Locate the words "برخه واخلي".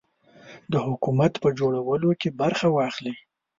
2.41-3.15